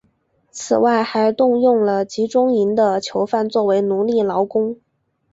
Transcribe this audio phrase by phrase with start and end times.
[0.49, 4.81] 此外还动用了集中营的囚犯作为奴隶劳工。